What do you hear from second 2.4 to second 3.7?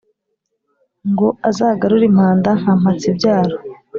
nka Mpatsibyaro*.